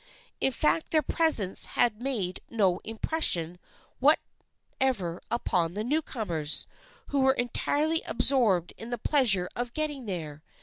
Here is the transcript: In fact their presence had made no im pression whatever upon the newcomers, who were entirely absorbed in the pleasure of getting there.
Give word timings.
In 0.39 0.51
fact 0.51 0.89
their 0.89 1.03
presence 1.03 1.65
had 1.77 2.01
made 2.01 2.41
no 2.49 2.79
im 2.83 2.97
pression 2.97 3.59
whatever 3.99 5.21
upon 5.29 5.75
the 5.75 5.83
newcomers, 5.83 6.65
who 7.09 7.19
were 7.19 7.33
entirely 7.33 8.01
absorbed 8.07 8.73
in 8.77 8.89
the 8.89 8.97
pleasure 8.97 9.47
of 9.55 9.73
getting 9.75 10.07
there. 10.07 10.41